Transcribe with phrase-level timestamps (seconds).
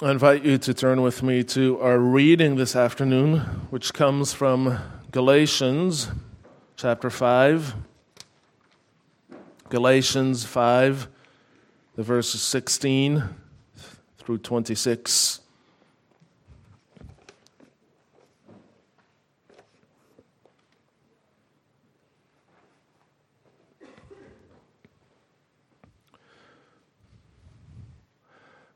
[0.00, 3.40] I invite you to turn with me to our reading this afternoon,
[3.70, 4.78] which comes from
[5.10, 6.06] Galatians
[6.76, 7.74] chapter 5.
[9.68, 11.08] Galatians 5,
[11.96, 13.24] the verses 16
[14.18, 15.40] through 26.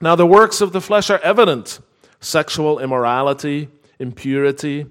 [0.00, 1.80] Now, the works of the flesh are evident
[2.20, 4.86] sexual immorality, impurity,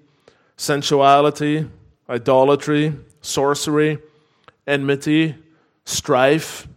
[0.57, 1.69] sensuality,
[2.09, 3.99] idolatry, sorcery,
[4.67, 5.35] enmity,
[5.85, 6.67] strife,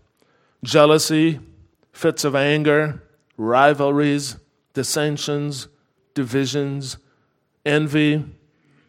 [0.62, 1.40] jealousy,
[1.92, 3.02] fits of anger,
[3.36, 4.36] rivalries,
[4.74, 5.68] dissensions,
[6.14, 6.96] divisions,
[7.64, 8.24] envy,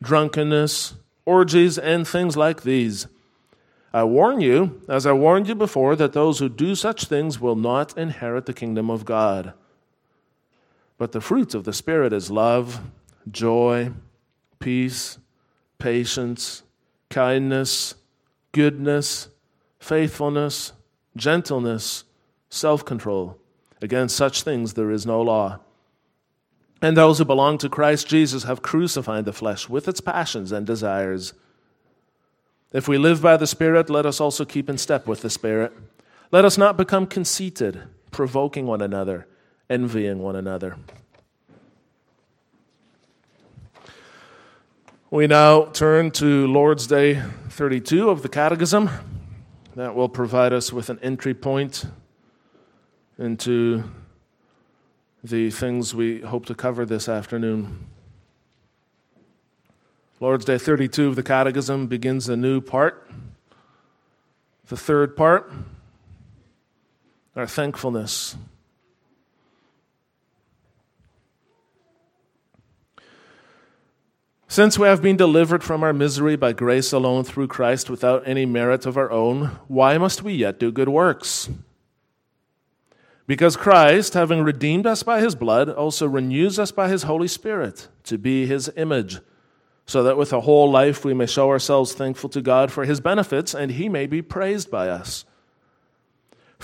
[0.01, 3.07] drunkenness, orgies, and things like these.
[3.93, 7.55] I warn you, as I warned you before, that those who do such things will
[7.55, 9.53] not inherit the kingdom of God.
[10.97, 12.81] But the fruit of the Spirit is love,
[13.29, 13.91] joy,
[14.59, 15.19] peace,
[15.77, 16.63] patience,
[17.09, 17.93] kindness,
[18.51, 19.29] goodness,
[19.79, 20.73] faithfulness,
[21.15, 22.05] gentleness,
[22.49, 23.37] self control.
[23.81, 25.59] Against such things there is no law.
[26.81, 30.65] And those who belong to Christ Jesus have crucified the flesh with its passions and
[30.65, 31.33] desires.
[32.73, 35.71] If we live by the Spirit, let us also keep in step with the Spirit.
[36.31, 39.27] Let us not become conceited, provoking one another,
[39.69, 40.77] envying one another.
[45.11, 48.89] We now turn to Lord's Day 32 of the Catechism.
[49.75, 51.85] That will provide us with an entry point
[53.19, 53.83] into
[55.23, 57.85] the things we hope to cover this afternoon.
[60.23, 63.05] Lord's Day 32 of the Catechism begins a new part.
[64.67, 65.51] The third part,
[67.35, 68.37] our thankfulness.
[74.47, 78.45] Since we have been delivered from our misery by grace alone through Christ without any
[78.45, 81.49] merit of our own, why must we yet do good works?
[83.27, 87.89] Because Christ, having redeemed us by his blood, also renews us by his Holy Spirit
[88.05, 89.19] to be his image
[89.85, 92.99] so that with a whole life we may show ourselves thankful to God for his
[92.99, 95.25] benefits and he may be praised by us.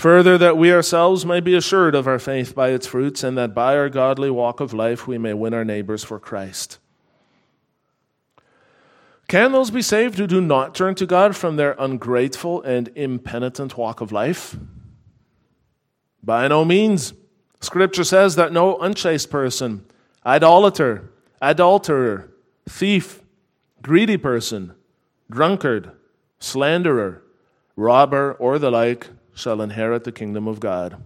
[0.00, 3.54] Further, that we ourselves may be assured of our faith by its fruits, and that
[3.54, 6.78] by our godly walk of life we may win our neighbors for Christ.
[9.28, 13.76] Can those be saved who do not turn to God from their ungrateful and impenitent
[13.76, 14.56] walk of life?
[16.22, 17.12] By no means.
[17.60, 19.84] Scripture says that no unchaste person,
[20.24, 22.29] idolater, adulterer,
[22.70, 23.20] thief,
[23.82, 24.72] greedy person,
[25.28, 25.90] drunkard,
[26.38, 27.22] slanderer,
[27.76, 31.02] robber, or the like shall inherit the kingdom of God.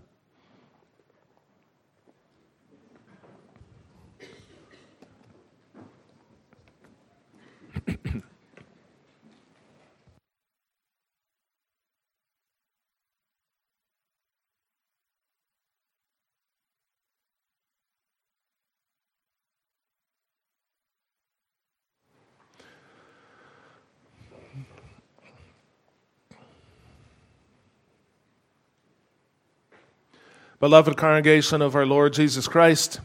[30.64, 33.00] Beloved congregation of our Lord Jesus Christ,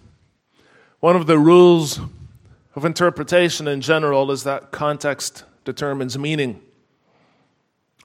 [1.02, 2.00] one of the rules
[2.74, 6.62] of interpretation in general is that context determines meaning.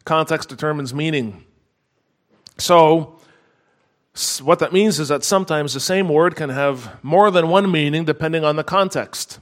[0.04, 1.44] Context determines meaning.
[2.58, 3.20] So,
[4.42, 8.04] what that means is that sometimes the same word can have more than one meaning
[8.04, 9.38] depending on the context.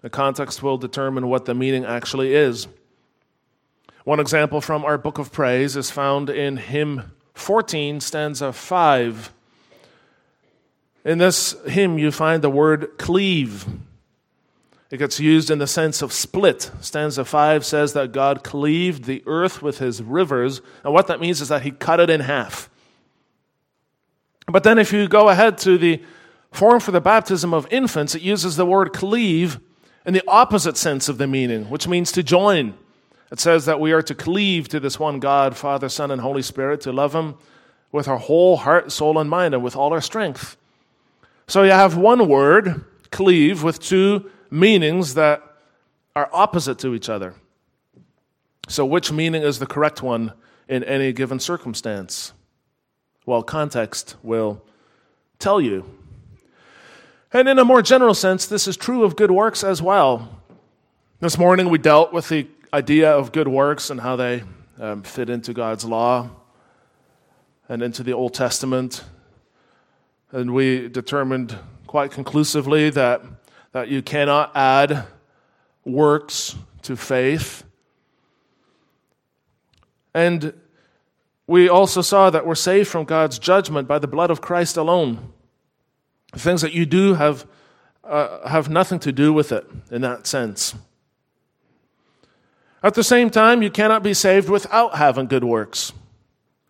[0.00, 2.66] The context will determine what the meaning actually is.
[4.04, 9.32] One example from our book of praise is found in hymn 14, stanza 5.
[11.04, 13.66] In this hymn, you find the word cleave.
[14.90, 16.70] It gets used in the sense of split.
[16.80, 21.40] Stanza 5 says that God cleaved the earth with his rivers, and what that means
[21.40, 22.68] is that he cut it in half.
[24.46, 26.02] But then, if you go ahead to the
[26.50, 29.60] form for the baptism of infants, it uses the word cleave
[30.04, 32.74] in the opposite sense of the meaning, which means to join.
[33.32, 36.42] It says that we are to cleave to this one God, Father, Son, and Holy
[36.42, 37.36] Spirit, to love Him
[37.90, 40.58] with our whole heart, soul, and mind, and with all our strength.
[41.46, 45.42] So you have one word, cleave, with two meanings that
[46.14, 47.34] are opposite to each other.
[48.68, 50.34] So, which meaning is the correct one
[50.68, 52.34] in any given circumstance?
[53.24, 54.62] Well, context will
[55.38, 55.86] tell you.
[57.32, 60.38] And in a more general sense, this is true of good works as well.
[61.20, 64.42] This morning we dealt with the idea of good works and how they
[64.80, 66.30] um, fit into God's law
[67.68, 69.04] and into the Old Testament.
[70.30, 73.22] And we determined quite conclusively that,
[73.72, 75.04] that you cannot add
[75.84, 77.64] works to faith.
[80.14, 80.54] And
[81.46, 85.32] we also saw that we're saved from God's judgment by the blood of Christ alone.
[86.32, 87.46] The Things that you do have,
[88.02, 90.74] uh, have nothing to do with it in that sense.
[92.82, 95.92] At the same time, you cannot be saved without having good works.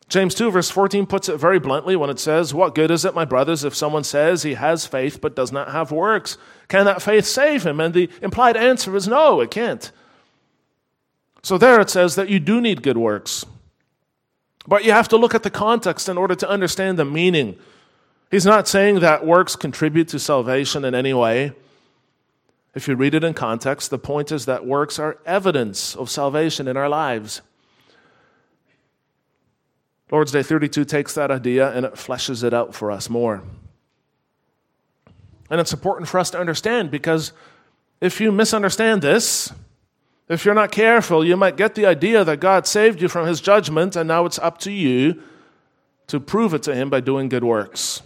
[0.08, 3.14] James 2, verse 14 puts it very bluntly when it says, What good is it,
[3.14, 6.36] my brothers, if someone says he has faith but does not have works?
[6.68, 7.80] Can that faith save him?
[7.80, 9.90] And the implied answer is no, it can't.
[11.42, 13.46] So there it says that you do need good works.
[14.66, 17.56] But you have to look at the context in order to understand the meaning.
[18.30, 21.52] He's not saying that works contribute to salvation in any way.
[22.74, 26.66] If you read it in context, the point is that works are evidence of salvation
[26.66, 27.42] in our lives.
[30.10, 33.42] Lord's Day 32 takes that idea and it fleshes it out for us more.
[35.50, 37.32] And it's important for us to understand because
[38.00, 39.52] if you misunderstand this,
[40.28, 43.40] if you're not careful, you might get the idea that God saved you from his
[43.40, 45.22] judgment and now it's up to you
[46.06, 48.02] to prove it to him by doing good works.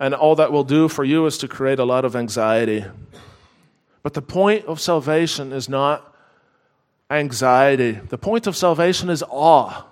[0.00, 2.84] And all that will do for you is to create a lot of anxiety.
[4.02, 6.14] But the point of salvation is not
[7.10, 9.84] anxiety, the point of salvation is awe.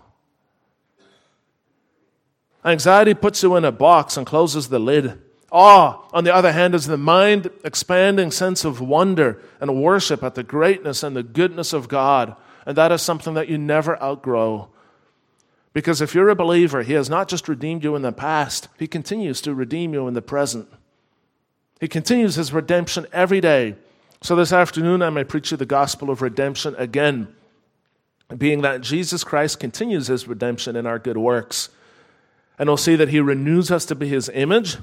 [2.65, 5.21] Anxiety puts you in a box and closes the lid.
[5.53, 10.35] Awe, on the other hand, is the mind expanding sense of wonder and worship at
[10.35, 12.35] the greatness and the goodness of God.
[12.67, 14.69] And that is something that you never outgrow.
[15.77, 18.87] Because if you're a believer, He has not just redeemed you in the past, He
[18.87, 20.73] continues to redeem you in the present.
[21.81, 23.75] He continues His redemption every day.
[24.23, 27.29] So this afternoon, I may preach you the gospel of redemption again,
[28.35, 31.69] being that Jesus Christ continues His redemption in our good works.
[32.59, 34.79] And we'll see that He renews us to be His image.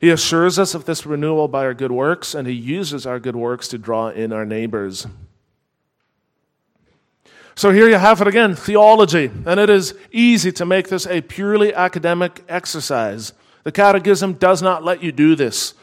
[0.00, 3.36] He assures us of this renewal by our good works, and He uses our good
[3.36, 5.06] works to draw in our neighbors.
[7.60, 11.20] So here you have it again theology, and it is easy to make this a
[11.20, 13.34] purely academic exercise.
[13.64, 15.74] The Catechism does not let you do this.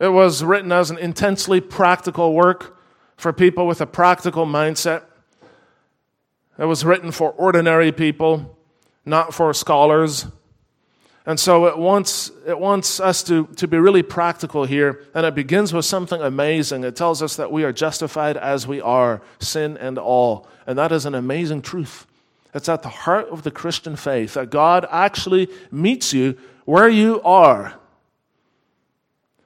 [0.00, 2.76] It was written as an intensely practical work
[3.16, 5.04] for people with a practical mindset.
[6.58, 8.58] It was written for ordinary people,
[9.06, 10.26] not for scholars.
[11.24, 15.36] And so it wants, it wants us to, to be really practical here, and it
[15.36, 16.82] begins with something amazing.
[16.82, 20.48] It tells us that we are justified as we are, sin and all.
[20.66, 22.06] And that is an amazing truth.
[22.54, 27.22] It's at the heart of the Christian faith that God actually meets you where you
[27.22, 27.74] are.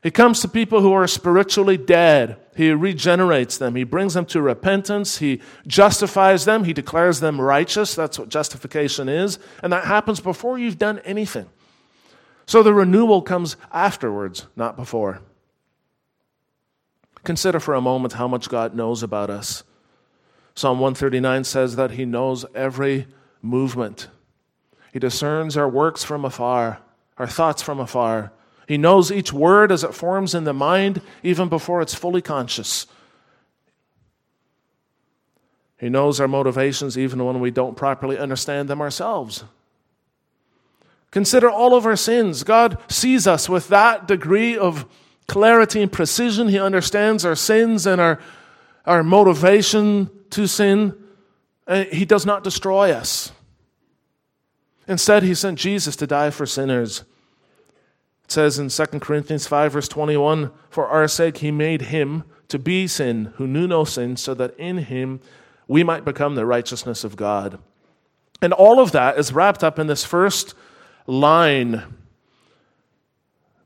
[0.03, 2.39] He comes to people who are spiritually dead.
[2.55, 3.75] He regenerates them.
[3.75, 5.19] He brings them to repentance.
[5.19, 6.65] He justifies them.
[6.65, 7.95] He declares them righteous.
[7.95, 9.39] That's what justification is.
[9.63, 11.49] And that happens before you've done anything.
[12.47, 15.21] So the renewal comes afterwards, not before.
[17.25, 19.65] Consider for a moment how much God knows about us.
[20.55, 23.09] Psalm 139 says that He knows every
[23.43, 24.09] movement.
[24.93, 26.79] He discerns our works from afar,
[27.19, 28.33] our thoughts from afar.
[28.69, 32.87] He knows each word as it forms in the mind, even before it's fully conscious.
[35.79, 39.45] He knows our motivations even when we don't properly understand them ourselves.
[41.17, 42.43] Consider all of our sins.
[42.43, 44.85] God sees us with that degree of
[45.27, 46.49] clarity and precision.
[46.49, 48.21] He understands our sins and our,
[48.85, 50.95] our motivation to sin.
[51.67, 53.33] And he does not destroy us.
[54.87, 57.01] Instead, he sent Jesus to die for sinners.
[58.25, 62.59] It says in 2 Corinthians 5, verse 21 For our sake, he made him to
[62.59, 65.21] be sin who knew no sin, so that in him
[65.67, 67.59] we might become the righteousness of God.
[68.43, 70.55] And all of that is wrapped up in this first
[71.07, 71.83] line.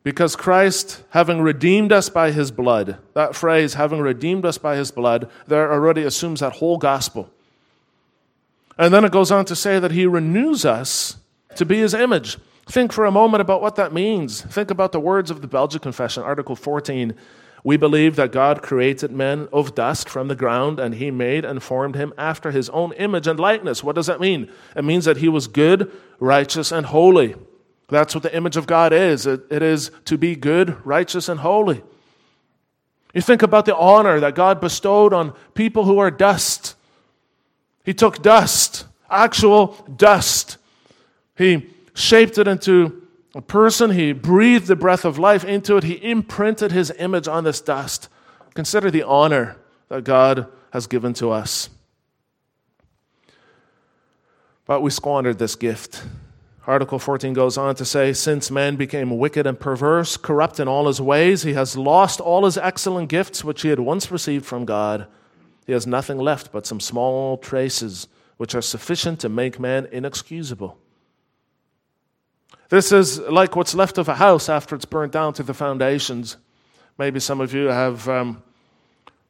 [0.03, 4.91] Because Christ, having redeemed us by his blood, that phrase, having redeemed us by his
[4.91, 7.31] blood, there already assumes that whole gospel.
[8.79, 11.17] And then it goes on to say that he renews us
[11.57, 12.39] to be his image.
[12.67, 14.41] Think for a moment about what that means.
[14.41, 17.15] Think about the words of the Belgic Confession, Article 14.
[17.63, 21.63] We believe that God created man of dust from the ground, and he made and
[21.63, 23.85] formed him after his own image and likeness.
[23.85, 24.51] What does that mean?
[24.75, 27.35] It means that he was good, righteous, and holy.
[27.89, 31.41] That's what the image of God is it, it is to be good, righteous, and
[31.41, 31.83] holy.
[33.13, 36.77] You think about the honor that God bestowed on people who are dust.
[37.85, 40.59] He took dust, actual dust.
[41.37, 43.00] He shaped it into
[43.35, 43.91] a person.
[43.91, 45.85] He breathed the breath of life into it.
[45.85, 48.09] He imprinted his image on this dust.
[48.55, 49.57] Consider the honor
[49.89, 51.71] that God has given to us.
[54.67, 56.05] But we squandered this gift.
[56.67, 60.87] Article 14 goes on to say Since man became wicked and perverse, corrupt in all
[60.87, 64.65] his ways, he has lost all his excellent gifts which he had once received from
[64.65, 65.07] God.
[65.67, 68.07] He has nothing left but some small traces
[68.37, 70.79] which are sufficient to make man inexcusable.
[72.71, 76.37] This is like what's left of a house after it's burnt down to the foundations.
[76.99, 78.45] Maybe some of you have um,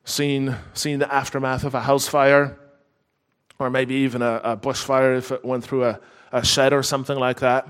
[0.05, 2.59] seen, seen the aftermath of a house fire,
[3.59, 6.01] or maybe even a, a bushfire if it went through a,
[6.33, 7.67] a shed or something like that.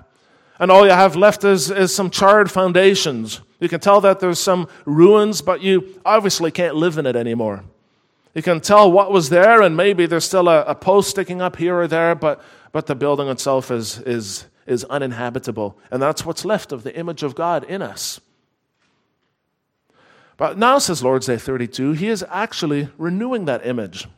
[0.58, 3.40] And all you have left is, is some charred foundations.
[3.60, 7.62] You can tell that there's some ruins, but you obviously can't live in it anymore.
[8.34, 11.56] You can tell what was there, and maybe there's still a, a post sticking up
[11.56, 15.76] here or there, but, but the building itself is, is, is uninhabitable.
[15.90, 18.20] And that's what's left of the image of God in us.
[20.36, 24.08] But now, says Lord's Day 32, he is actually renewing that image.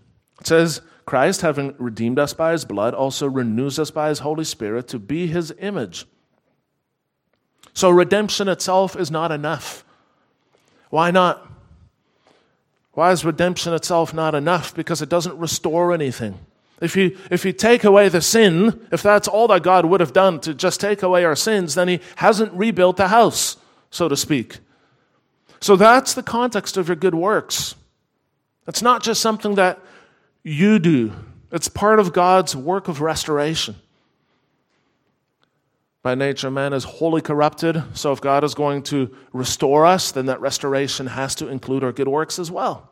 [0.41, 4.45] It says, Christ, having redeemed us by his blood, also renews us by his Holy
[4.45, 6.07] Spirit to be his image.
[7.75, 9.85] So, redemption itself is not enough.
[10.91, 11.51] Why not?
[12.93, 14.75] Why is redemption itself not enough?
[14.75, 16.39] Because it doesn't restore anything.
[16.83, 20.13] If you, if you take away the sin, if that's all that God would have
[20.13, 23.57] done to just take away our sins, then He hasn't rebuilt the house,
[23.91, 24.59] so to speak.
[25.61, 27.77] So that's the context of your good works.
[28.67, 29.79] It's not just something that
[30.43, 31.13] you do,
[31.53, 33.77] it's part of God's work of restoration.
[36.03, 40.27] By nature, man is wholly corrupted, so if God is going to restore us, then
[40.27, 42.92] that restoration has to include our good works as well.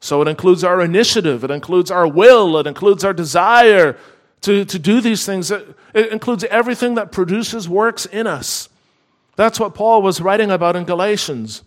[0.00, 3.96] So it includes our initiative, it includes our will, it includes our desire
[4.42, 5.50] to, to do these things.
[5.50, 8.68] It, it includes everything that produces works in us.
[9.36, 11.62] That's what Paul was writing about in Galatians.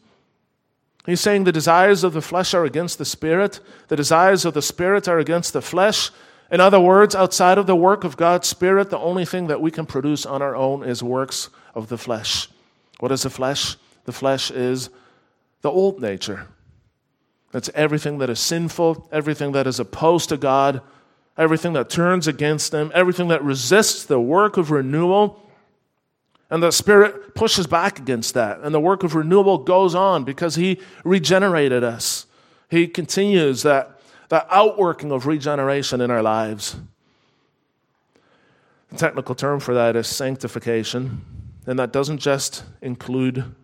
[1.06, 4.62] He's saying the desires of the flesh are against the spirit, the desires of the
[4.62, 6.12] spirit are against the flesh.
[6.52, 9.70] In other words, outside of the work of God's Spirit, the only thing that we
[9.70, 12.48] can produce on our own is works of the flesh.
[13.00, 13.76] What is the flesh?
[14.06, 14.90] The flesh is
[15.62, 16.48] the old nature.
[17.54, 20.82] It's everything that is sinful, everything that is opposed to God,
[21.38, 25.42] everything that turns against Him, everything that resists the work of renewal.
[26.52, 28.60] And the Spirit pushes back against that.
[28.62, 32.28] And the work of renewal goes on because He regenerated us.
[32.70, 36.76] He continues that, that outworking of regeneration in our lives.
[38.90, 41.26] The technical term for that is sanctification.
[41.66, 43.56] And that doesn't just include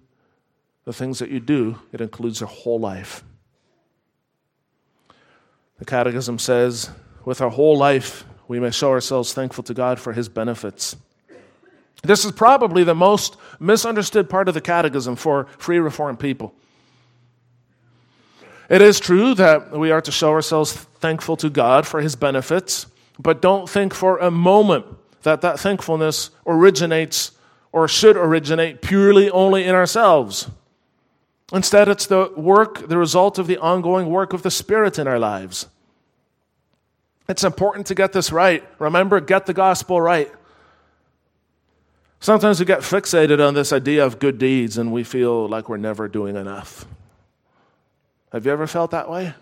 [0.85, 3.23] the things that you do, it includes your whole life.
[5.77, 6.89] The Catechism says,
[7.25, 10.95] with our whole life, we may show ourselves thankful to God for his benefits.
[12.03, 16.53] This is probably the most misunderstood part of the Catechism for free reformed people.
[18.69, 22.87] It is true that we are to show ourselves thankful to God for his benefits,
[23.19, 24.85] but don't think for a moment
[25.23, 27.31] that that thankfulness originates
[27.71, 30.49] or should originate purely only in ourselves.
[31.53, 35.19] Instead, it's the work, the result of the ongoing work of the Spirit in our
[35.19, 35.67] lives.
[37.27, 38.63] It's important to get this right.
[38.79, 40.31] Remember, get the gospel right.
[42.19, 45.77] Sometimes we get fixated on this idea of good deeds and we feel like we're
[45.77, 46.85] never doing enough.
[48.31, 49.33] Have you ever felt that way?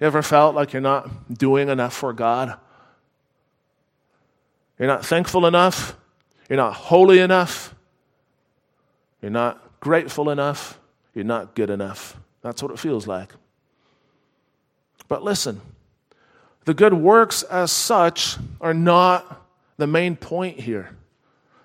[0.00, 2.58] You ever felt like you're not doing enough for God?
[4.78, 5.96] You're not thankful enough?
[6.48, 7.74] You're not holy enough?
[9.22, 10.78] You're not grateful enough?
[11.14, 12.16] You're not good enough.
[12.40, 13.32] That's what it feels like.
[15.08, 15.60] But listen,
[16.64, 20.96] the good works as such are not the main point here.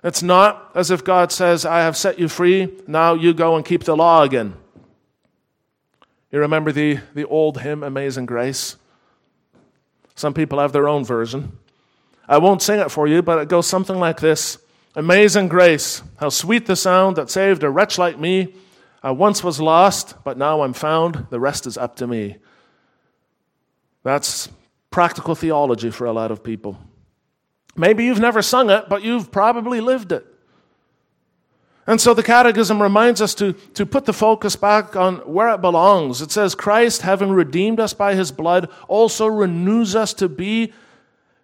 [0.04, 3.66] It's not as if God says, I have set you free, now you go and
[3.66, 4.54] keep the law again.
[6.32, 8.76] You remember the, the old hymn, Amazing Grace?
[10.16, 11.58] Some people have their own version.
[12.28, 14.58] I won't sing it for you, but it goes something like this
[14.96, 18.56] Amazing grace, how sweet the sound that saved a wretch like me.
[19.04, 21.28] I once was lost, but now I'm found.
[21.30, 22.38] The rest is up to me.
[24.04, 24.50] That's
[24.90, 26.78] practical theology for a lot of people.
[27.76, 30.26] Maybe you've never sung it, but you've probably lived it.
[31.86, 35.62] And so the Catechism reminds us to, to put the focus back on where it
[35.62, 36.22] belongs.
[36.22, 40.74] It says, Christ, having redeemed us by his blood, also renews us to be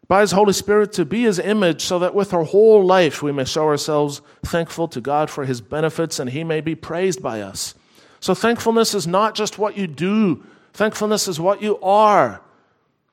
[0.08, 3.32] by His Holy Spirit to be His image, so that with our whole life we
[3.32, 7.42] may show ourselves thankful to God for His benefits and He may be praised by
[7.42, 7.76] us.
[8.20, 10.44] So, thankfulness is not just what you do,
[10.74, 12.42] thankfulness is what you are.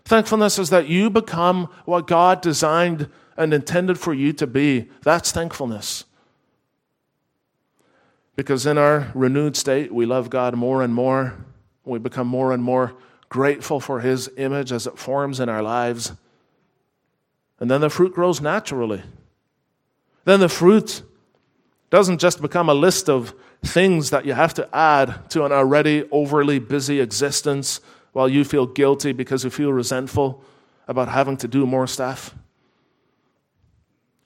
[0.04, 4.88] Thankfulness is that you become what God designed and intended for you to be.
[5.02, 6.04] That's thankfulness.
[8.34, 11.34] Because in our renewed state, we love God more and more.
[11.84, 12.94] We become more and more
[13.28, 16.12] grateful for His image as it forms in our lives.
[17.60, 19.02] And then the fruit grows naturally.
[20.24, 21.02] Then the fruit
[21.90, 26.08] doesn't just become a list of things that you have to add to an already
[26.10, 27.80] overly busy existence
[28.12, 30.42] while you feel guilty because you feel resentful
[30.88, 32.34] about having to do more stuff.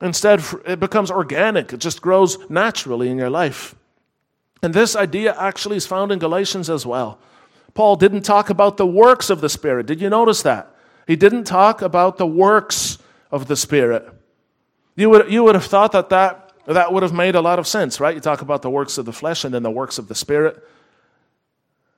[0.01, 3.75] Instead, it becomes organic, it just grows naturally in your life.
[4.63, 7.19] And this idea actually is found in Galatians as well.
[7.75, 9.87] Paul didn't talk about the works of the Spirit.
[9.87, 10.75] Did you notice that?
[11.07, 12.99] He didn't talk about the works
[13.35, 14.09] of the Spirit.
[14.95, 17.67] You would, you would have thought that, that that would have made a lot of
[17.67, 18.15] sense, right?
[18.15, 20.63] You talk about the works of the flesh and then the works of the Spirit.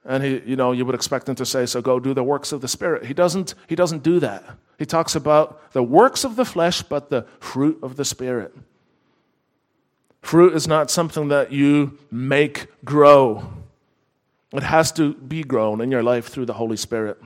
[0.02, 2.52] And he, you know, you would expect him to say, so go do the works
[2.52, 3.04] of the Spirit.
[3.04, 4.44] He doesn't, he doesn't do that.
[4.78, 8.56] He talks about the works of the flesh, but the fruit of the Spirit.
[10.22, 13.52] Fruit is not something that you make grow.
[14.52, 17.20] It has to be grown in your life through the Holy Spirit.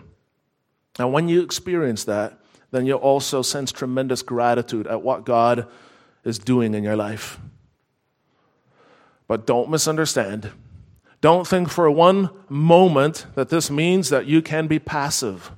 [0.99, 2.40] And when you experience that,
[2.71, 5.67] then you'll also sense tremendous gratitude at what God
[6.25, 7.39] is doing in your life.
[9.27, 10.51] But don't misunderstand.
[11.21, 15.53] Don't think for one moment that this means that you can be passive.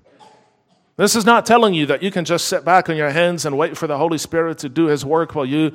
[0.96, 3.56] This is not telling you that you can just sit back on your hands and
[3.56, 5.72] wait for the Holy Spirit to do His work while you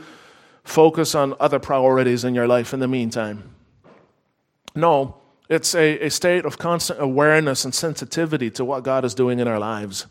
[0.63, 3.49] focus on other priorities in your life in the meantime.
[4.75, 5.17] No,
[5.49, 9.47] it's a, a state of constant awareness and sensitivity to what God is doing in
[9.47, 10.05] our lives.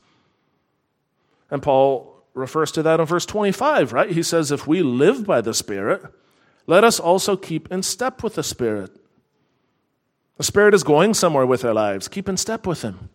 [1.51, 4.11] And Paul refers to that in verse 25, right?
[4.11, 6.03] He says, If we live by the Spirit,
[6.67, 8.91] let us also keep in step with the Spirit.
[10.37, 12.09] The Spirit is going somewhere with our lives.
[12.09, 13.09] Keep in step with Him.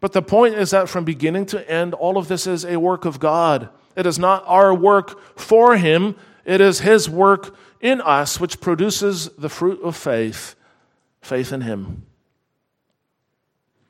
[0.00, 3.04] But the point is that from beginning to end, all of this is a work
[3.04, 3.68] of God.
[3.96, 9.28] It is not our work for Him, it is His work in us which produces
[9.38, 10.54] the fruit of faith,
[11.20, 12.06] faith in Him.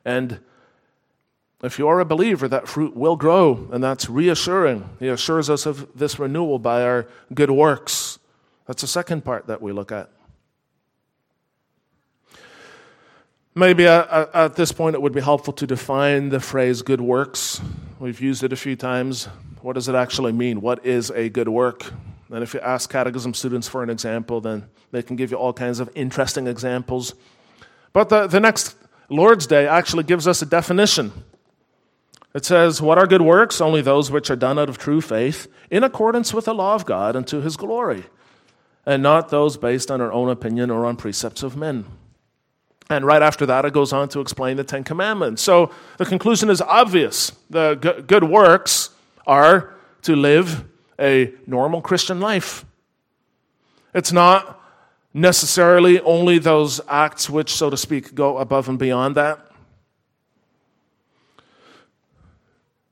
[0.04, 0.40] And
[1.62, 4.88] if you are a believer, that fruit will grow, and that's reassuring.
[5.00, 8.18] He assures us of this renewal by our good works.
[8.66, 10.10] That's the second part that we look at.
[13.54, 17.60] Maybe at, this point it would be helpful to define the phrase good works.
[17.98, 19.24] We've used it a few times.
[19.62, 20.60] What does it actually mean?
[20.60, 21.92] What is a good work?
[22.30, 25.52] And if you ask catechism students for an example, then they can give you all
[25.52, 27.14] kinds of interesting examples.
[27.92, 28.76] But the, the next
[29.08, 31.10] Lord's Day actually gives us a definition.
[32.34, 33.60] It says, What are good works?
[33.60, 36.84] Only those which are done out of true faith, in accordance with the law of
[36.84, 38.04] God and to his glory,
[38.86, 41.84] and not those based on our own opinion or on precepts of men.
[42.90, 45.42] And right after that, it goes on to explain the Ten Commandments.
[45.42, 47.32] So the conclusion is obvious.
[47.50, 47.74] The
[48.06, 48.90] good works
[49.26, 50.64] are to live
[50.98, 52.64] a normal Christian life.
[53.94, 54.60] It's not
[55.12, 59.47] necessarily only those acts which, so to speak, go above and beyond that.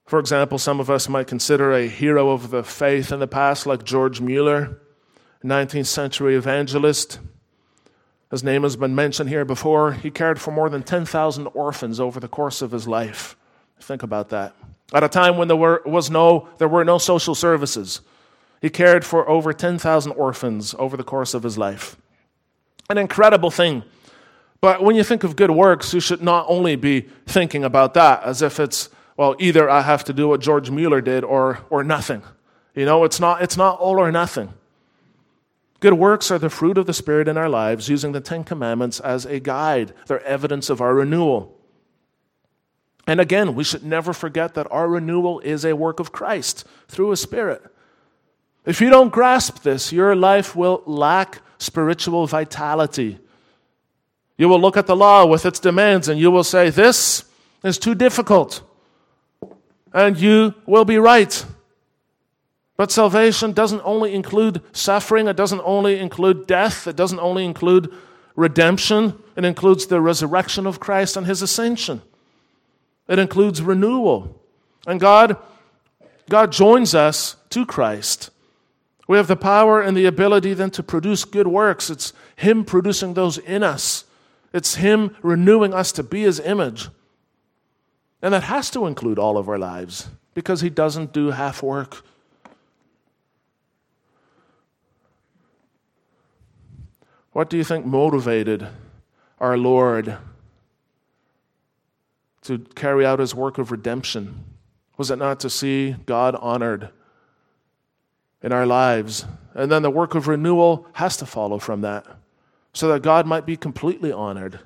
[0.06, 3.66] For example, some of us might consider a hero of the faith in the past,
[3.66, 4.78] like George Mueller,
[5.44, 7.18] 19th century evangelist.
[8.30, 9.92] His name has been mentioned here before.
[9.92, 13.36] He cared for more than 10,000 orphans over the course of his life.
[13.80, 14.54] Think about that.
[14.94, 18.00] At a time when there were, was no, there were no social services,
[18.62, 21.96] he cared for over 10,000 orphans over the course of his life.
[22.88, 23.82] An incredible thing.
[24.60, 28.22] But when you think of good works, you should not only be thinking about that
[28.22, 31.82] as if it's, well, either I have to do what George Mueller did or, or
[31.82, 32.22] nothing.
[32.74, 34.52] You know, it's not, it's not all or nothing.
[35.80, 39.00] Good works are the fruit of the Spirit in our lives, using the Ten Commandments
[39.00, 39.92] as a guide.
[40.06, 41.56] They're evidence of our renewal.
[43.06, 47.10] And again, we should never forget that our renewal is a work of Christ through
[47.10, 47.62] His Spirit.
[48.64, 53.18] If you don't grasp this, your life will lack spiritual vitality.
[54.36, 57.24] You will look at the law with its demands and you will say, This
[57.62, 58.62] is too difficult.
[59.96, 61.46] And you will be right.
[62.76, 67.90] But salvation doesn't only include suffering, it doesn't only include death, it doesn't only include
[68.36, 72.02] redemption, it includes the resurrection of Christ and his ascension.
[73.08, 74.38] It includes renewal.
[74.86, 75.38] And God,
[76.28, 78.28] God joins us to Christ.
[79.08, 81.88] We have the power and the ability then to produce good works.
[81.88, 84.04] It's Him producing those in us,
[84.52, 86.90] it's Him renewing us to be His image.
[88.26, 92.04] And that has to include all of our lives because he doesn't do half work.
[97.30, 98.66] What do you think motivated
[99.38, 100.18] our Lord
[102.42, 104.42] to carry out his work of redemption?
[104.96, 106.90] Was it not to see God honored
[108.42, 109.24] in our lives?
[109.54, 112.04] And then the work of renewal has to follow from that,
[112.72, 114.58] so that God might be completely honored.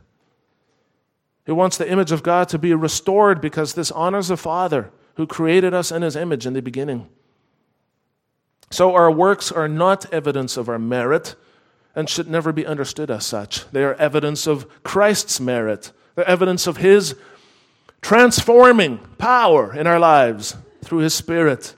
[1.50, 5.26] He wants the image of God to be restored because this honors the Father who
[5.26, 7.08] created us in his image in the beginning.
[8.70, 11.34] So our works are not evidence of our merit
[11.92, 13.68] and should never be understood as such.
[13.72, 17.16] They are evidence of Christ's merit, they're evidence of his
[18.00, 21.74] transforming power in our lives through his Spirit.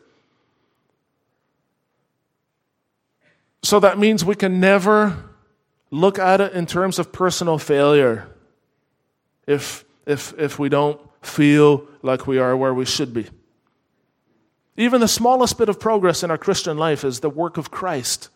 [3.62, 5.30] So that means we can never
[5.90, 8.28] look at it in terms of personal failure
[9.46, 13.28] if, if, if we don't feel like we are where we should be.
[14.76, 18.30] Even the smallest bit of progress in our Christian life is the work of Christ.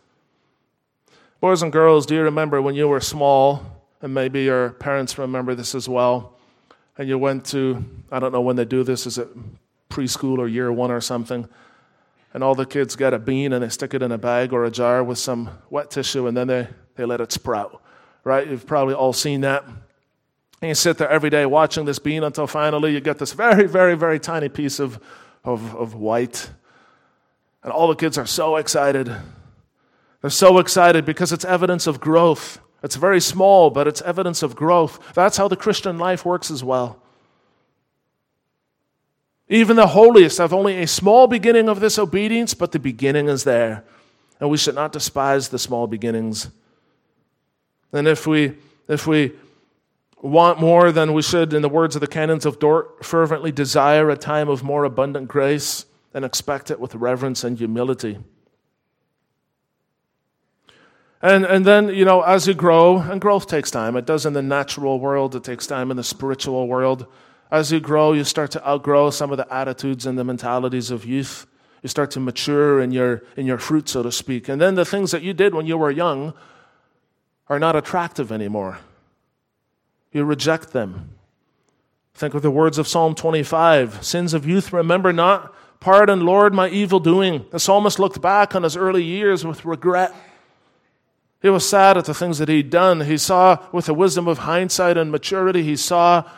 [1.40, 3.62] Boys and girls, do you remember when you were small,
[4.02, 6.34] and maybe your parents remember this as well,
[6.98, 9.28] and you went to, I don't know when they do this, is it
[9.88, 11.48] preschool or year one or something?
[12.34, 14.64] And all the kids get a bean and they stick it in a bag or
[14.64, 17.82] a jar with some wet tissue and then they, they let it sprout,
[18.24, 18.46] right?
[18.46, 19.64] You've probably all seen that.
[20.62, 23.66] And you sit there every day watching this bean until finally you get this very,
[23.66, 24.98] very, very tiny piece of,
[25.44, 26.50] of, of white.
[27.62, 29.14] And all the kids are so excited.
[30.20, 32.60] They're so excited because it's evidence of growth.
[32.82, 35.14] It's very small, but it's evidence of growth.
[35.14, 37.02] That's how the Christian life works as well.
[39.48, 43.44] Even the holiest have only a small beginning of this obedience, but the beginning is
[43.44, 43.84] there.
[44.40, 46.48] And we should not despise the small beginnings.
[47.92, 48.54] And if we,
[48.88, 49.32] if we
[50.26, 54.10] want more than we should, in the words of the canons of Dort, fervently desire
[54.10, 58.18] a time of more abundant grace and expect it with reverence and humility.
[61.22, 63.96] And, and then, you know, as you grow, and growth takes time.
[63.96, 67.06] It does in the natural world, it takes time in the spiritual world.
[67.50, 71.04] As you grow, you start to outgrow some of the attitudes and the mentalities of
[71.04, 71.46] youth.
[71.82, 74.48] You start to mature in your, in your fruit, so to speak.
[74.48, 76.34] And then the things that you did when you were young
[77.48, 78.78] are not attractive anymore.
[80.12, 81.10] You reject them.
[82.14, 85.54] Think of the words of Psalm 25 Sins of youth, remember not.
[85.80, 87.44] Pardon, Lord, my evil doing.
[87.50, 90.14] The psalmist looked back on his early years with regret.
[91.42, 93.02] He was sad at the things that he'd done.
[93.02, 96.28] He saw, with the wisdom of hindsight and maturity, he saw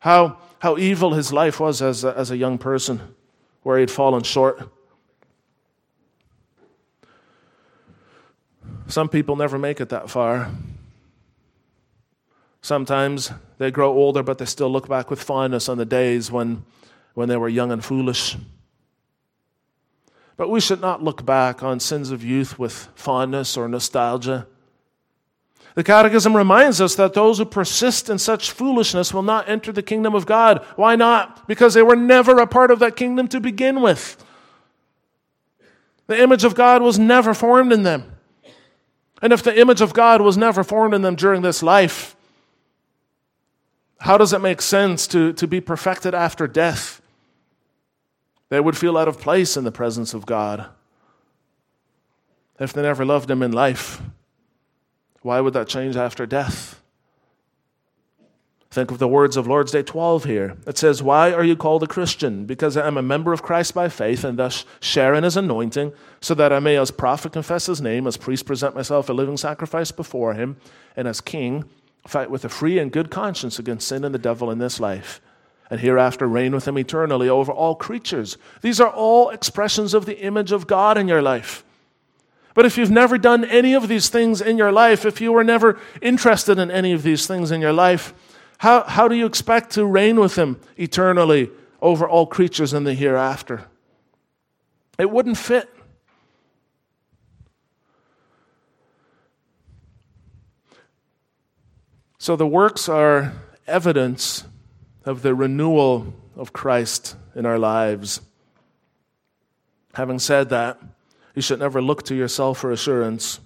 [0.00, 3.14] how, how evil his life was as a, as a young person,
[3.62, 4.70] where he'd fallen short.
[8.86, 10.50] Some people never make it that far.
[12.68, 16.66] Sometimes they grow older, but they still look back with fondness on the days when,
[17.14, 18.36] when they were young and foolish.
[20.36, 24.46] But we should not look back on sins of youth with fondness or nostalgia.
[25.76, 29.82] The Catechism reminds us that those who persist in such foolishness will not enter the
[29.82, 30.62] kingdom of God.
[30.76, 31.48] Why not?
[31.48, 34.22] Because they were never a part of that kingdom to begin with.
[36.06, 38.12] The image of God was never formed in them.
[39.22, 42.14] And if the image of God was never formed in them during this life,
[43.98, 47.02] how does it make sense to, to be perfected after death?
[48.48, 50.66] They would feel out of place in the presence of God
[52.58, 54.00] if they never loved Him in life.
[55.22, 56.80] Why would that change after death?
[58.70, 60.56] Think of the words of Lord's Day 12 here.
[60.66, 62.44] It says, Why are you called a Christian?
[62.44, 65.92] Because I am a member of Christ by faith and thus share in his anointing,
[66.20, 69.38] so that I may, as prophet, confess his name, as priest, present myself a living
[69.38, 70.58] sacrifice before him,
[70.96, 71.64] and as king,
[72.06, 75.20] fight with a free and good conscience against sin and the devil in this life,
[75.70, 78.38] and hereafter reign with him eternally over all creatures.
[78.62, 81.64] These are all expressions of the image of God in your life.
[82.54, 85.44] But if you've never done any of these things in your life, if you were
[85.44, 88.14] never interested in any of these things in your life,
[88.58, 92.94] how, how do you expect to reign with him eternally over all creatures in the
[92.94, 93.68] hereafter?
[94.98, 95.72] It wouldn't fit.
[102.28, 103.32] So the works are
[103.66, 104.44] evidence
[105.06, 108.20] of the renewal of Christ in our lives.
[109.94, 110.78] Having said that,
[111.34, 113.40] you should never look to yourself for assurance.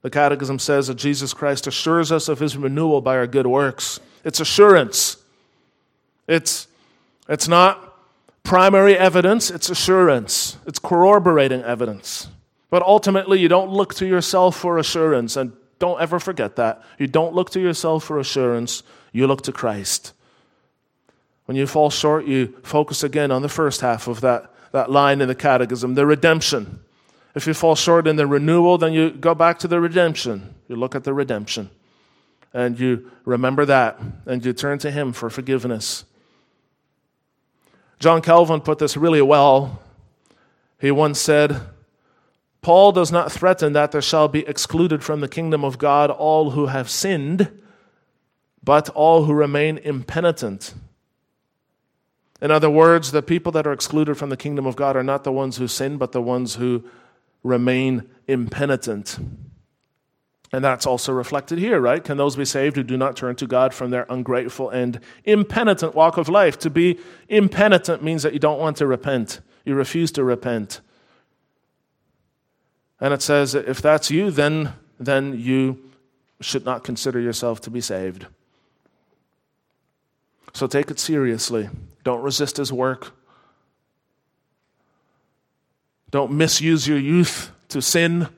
[0.00, 4.00] The Catechism says that Jesus Christ assures us of his renewal by our good works.
[4.24, 5.18] It's assurance.
[6.26, 6.66] It's,
[7.28, 7.96] it's not
[8.42, 10.56] primary evidence, it's assurance.
[10.66, 12.26] It's corroborating evidence.
[12.70, 16.80] But ultimately, you don't look to yourself for assurance, and don't ever forget that.
[16.96, 20.12] You don't look to yourself for assurance, you look to Christ.
[21.46, 25.20] When you fall short, you focus again on the first half of that, that line
[25.20, 26.78] in the catechism, the redemption.
[27.34, 30.54] If you fall short in the renewal, then you go back to the redemption.
[30.68, 31.68] You look at the redemption.
[32.54, 33.98] And you remember that.
[34.24, 36.04] And you turn to Him for forgiveness.
[37.98, 39.82] John Calvin put this really well.
[40.80, 41.60] He once said,
[42.62, 46.50] Paul does not threaten that there shall be excluded from the kingdom of God all
[46.50, 47.50] who have sinned,
[48.62, 50.72] but all who remain impenitent.
[52.40, 55.24] In other words, the people that are excluded from the kingdom of God are not
[55.24, 56.84] the ones who sin, but the ones who
[57.42, 59.18] remain impenitent.
[60.52, 62.04] And that's also reflected here, right?
[62.04, 65.94] Can those be saved who do not turn to God from their ungrateful and impenitent
[65.94, 66.58] walk of life?
[66.60, 70.80] To be impenitent means that you don't want to repent, you refuse to repent.
[73.02, 75.90] And it says if that's you, then, then you
[76.40, 78.26] should not consider yourself to be saved.
[80.52, 81.68] So take it seriously.
[82.04, 83.12] Don't resist his work.
[86.12, 88.28] Don't misuse your youth to sin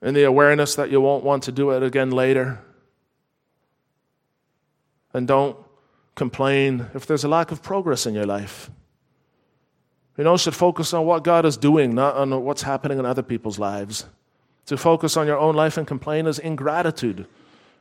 [0.00, 2.58] in the awareness that you won't want to do it again later.
[5.12, 5.58] And don't
[6.14, 8.70] complain if there's a lack of progress in your life.
[10.16, 13.22] You know, should focus on what God is doing, not on what's happening in other
[13.22, 14.06] people's lives.
[14.66, 17.26] To focus on your own life and complain is ingratitude.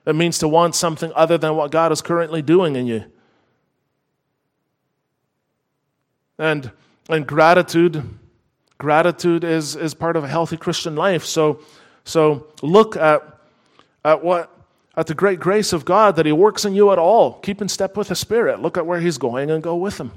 [0.06, 3.06] It means to want something other than what God is currently doing in you.
[6.40, 6.72] And,
[7.08, 8.04] and gratitude,
[8.80, 11.24] gratitude is, is part of a healthy Christian life.
[11.24, 11.60] So,
[12.04, 13.22] so look at,
[14.04, 14.50] at what
[14.98, 17.40] at the great grace of God that He works in you at all.
[17.40, 18.62] Keep in step with the Spirit.
[18.62, 20.12] Look at where He's going and go with Him.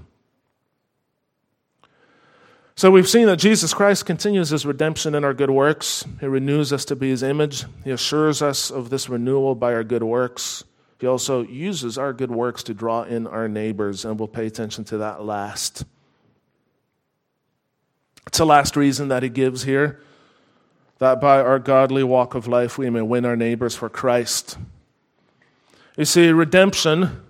[2.77, 6.05] So we've seen that Jesus Christ continues his redemption in our good works.
[6.19, 7.65] He renews us to be his image.
[7.85, 10.65] He assures us of this renewal by our good works.
[10.99, 14.85] He also uses our good works to draw in our neighbors, and we'll pay attention
[14.87, 15.85] to that last.
[18.27, 20.01] It's the last reason that he gives here
[20.99, 24.59] that by our godly walk of life we may win our neighbors for Christ.
[25.97, 27.23] You see, redemption,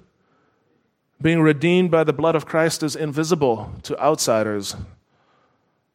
[1.20, 4.76] being redeemed by the blood of Christ, is invisible to outsiders.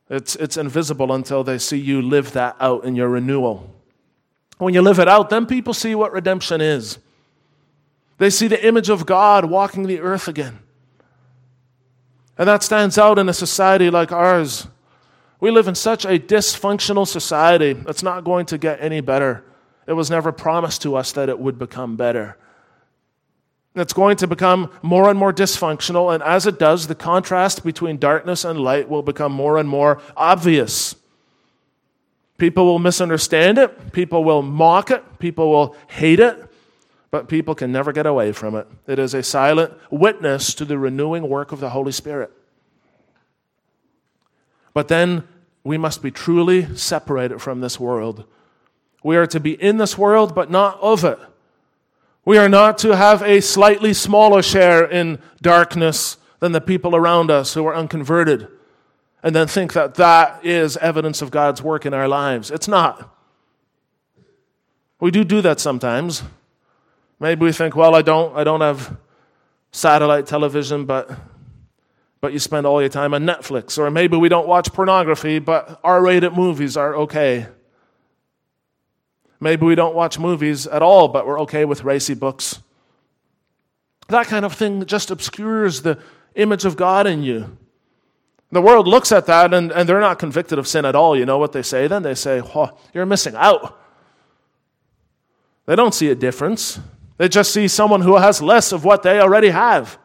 [0.10, 3.74] It's, it's invisible until they see you live that out in your renewal.
[4.58, 6.98] When you live it out, then people see what redemption is.
[8.18, 10.60] They see the image of God walking the earth again.
[12.38, 14.68] And that stands out in a society like ours.
[15.40, 17.82] We live in such a dysfunctional society.
[17.88, 19.46] It's not going to get any better.
[19.88, 22.38] It was never promised to us that it would become better.
[23.80, 27.98] It's going to become more and more dysfunctional, and as it does, the contrast between
[27.98, 30.96] darkness and light will become more and more obvious.
[32.38, 36.50] People will misunderstand it, people will mock it, people will hate it,
[37.12, 38.68] but people can never get away from it.
[38.88, 42.32] It is a silent witness to the renewing work of the Holy Spirit.
[44.74, 45.28] But then
[45.64, 48.26] we must be truly separated from this world.
[49.04, 51.20] We are to be in this world, but not of it.
[52.30, 57.32] We are not to have a slightly smaller share in darkness than the people around
[57.32, 58.48] us who are unconverted
[59.24, 62.52] and then think that that is evidence of God's work in our lives.
[62.52, 63.18] It's not.
[65.00, 66.22] We do do that sometimes.
[67.20, 68.96] Maybe we think, well, I don't, I don't have
[69.72, 71.10] satellite television, but,
[72.22, 73.80] but you spend all your time on Netflix.
[73.80, 77.48] Or maybe we don't watch pornography, but R rated movies are okay.
[79.40, 82.62] Maybe we don't watch movies at all, but we're okay with racy books.
[84.10, 86.00] That kind of thing just obscures the
[86.36, 87.58] image of God in you.
[88.52, 91.16] The world looks at that and, and they're not convicted of sin at all.
[91.16, 92.02] You know what they say then?
[92.02, 93.80] They say, oh, You're missing out.
[95.68, 96.80] They don't see a difference.
[97.18, 100.00] They just see someone who has less of what they already have.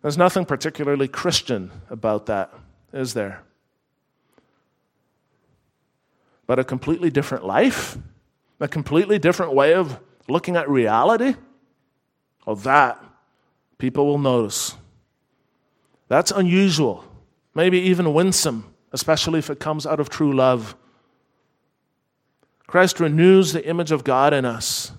[0.00, 2.52] There's nothing particularly Christian about that,
[2.92, 3.42] is there?
[6.52, 7.96] But a completely different life,
[8.60, 11.34] a completely different way of looking at reality,
[12.44, 13.02] well, that
[13.78, 14.76] people will notice.
[16.08, 17.06] That's unusual,
[17.54, 20.76] maybe even winsome, especially if it comes out of true love.
[22.66, 24.92] Christ renews the image of God in us.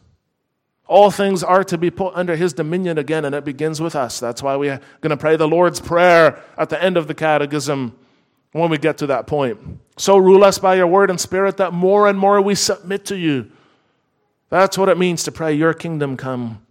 [0.87, 4.19] All things are to be put under his dominion again, and it begins with us.
[4.19, 7.95] That's why we're going to pray the Lord's Prayer at the end of the catechism
[8.53, 9.59] when we get to that point.
[9.97, 13.17] So rule us by your word and spirit that more and more we submit to
[13.17, 13.51] you.
[14.49, 16.65] That's what it means to pray, Your kingdom come.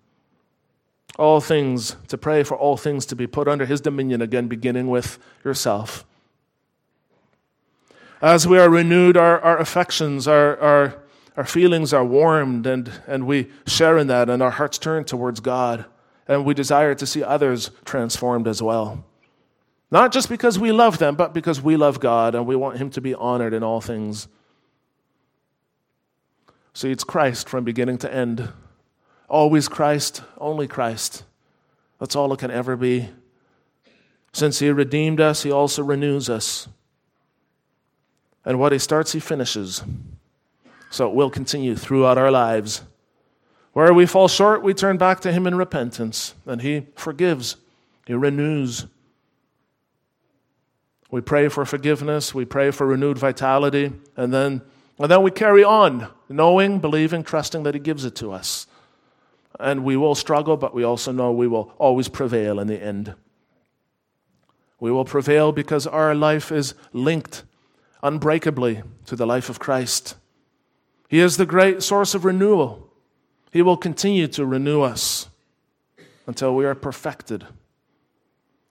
[1.18, 4.88] All things, to pray for all things to be put under His dominion again, beginning
[4.88, 6.06] with yourself.
[8.22, 11.02] As we are renewed, our, our affections, our, our
[11.36, 15.40] our feelings are warmed and, and we share in that, and our hearts turn towards
[15.40, 15.86] God,
[16.28, 19.04] and we desire to see others transformed as well.
[19.92, 22.88] Not just because we love them, but because we love God and we want Him
[22.92, 24.26] to be honored in all things.
[26.72, 28.48] See, it's Christ from beginning to end.
[29.28, 31.24] Always Christ, only Christ.
[32.00, 33.10] That's all it can ever be.
[34.32, 36.68] Since He redeemed us, He also renews us.
[38.46, 39.84] And what He starts, He finishes.
[40.90, 42.80] So it will continue throughout our lives.
[43.74, 47.56] Where we fall short, we turn back to Him in repentance, and He forgives,
[48.06, 48.86] He renews.
[51.12, 54.62] We pray for forgiveness, we pray for renewed vitality, and then,
[54.98, 58.66] and then we carry on, knowing, believing, trusting that He gives it to us.
[59.60, 63.14] And we will struggle, but we also know we will always prevail in the end.
[64.80, 67.44] We will prevail because our life is linked
[68.02, 70.16] unbreakably to the life of Christ.
[71.08, 72.90] He is the great source of renewal.
[73.52, 75.28] He will continue to renew us
[76.26, 77.46] until we are perfected.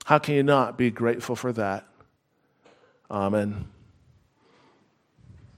[0.06, 1.86] How can you not be grateful for that?
[3.12, 3.71] Amen.